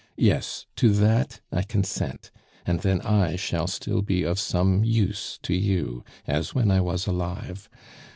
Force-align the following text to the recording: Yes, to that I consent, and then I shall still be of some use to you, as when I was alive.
Yes, 0.17 0.65
to 0.77 0.89
that 0.93 1.41
I 1.51 1.61
consent, 1.61 2.31
and 2.65 2.79
then 2.79 3.01
I 3.01 3.35
shall 3.35 3.67
still 3.67 4.01
be 4.01 4.23
of 4.23 4.39
some 4.39 4.83
use 4.83 5.37
to 5.43 5.53
you, 5.55 6.03
as 6.25 6.55
when 6.55 6.71
I 6.71 6.81
was 6.81 7.05
alive. 7.05 7.69